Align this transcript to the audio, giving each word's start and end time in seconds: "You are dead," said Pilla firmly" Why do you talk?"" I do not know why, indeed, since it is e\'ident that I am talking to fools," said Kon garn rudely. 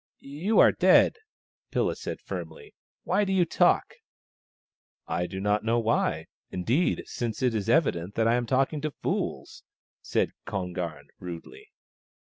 "You 0.41 0.57
are 0.57 0.71
dead," 0.71 1.13
said 1.13 1.19
Pilla 1.71 1.95
firmly" 1.95 2.73
Why 3.03 3.23
do 3.23 3.31
you 3.31 3.45
talk?"" 3.45 3.93
I 5.07 5.27
do 5.27 5.39
not 5.39 5.63
know 5.63 5.77
why, 5.77 6.25
indeed, 6.49 7.03
since 7.05 7.43
it 7.43 7.53
is 7.53 7.69
e\'ident 7.69 8.15
that 8.15 8.27
I 8.27 8.33
am 8.33 8.47
talking 8.47 8.81
to 8.81 8.89
fools," 8.89 9.61
said 10.01 10.31
Kon 10.45 10.73
garn 10.73 11.09
rudely. 11.19 11.69